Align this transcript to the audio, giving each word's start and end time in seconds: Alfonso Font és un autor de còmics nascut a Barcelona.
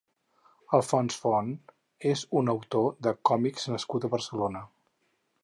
Alfonso 0.77 1.19
Font 1.25 1.51
és 2.13 2.23
un 2.41 2.49
autor 2.55 2.89
de 3.09 3.15
còmics 3.33 3.71
nascut 3.75 4.09
a 4.09 4.13
Barcelona. 4.17 4.65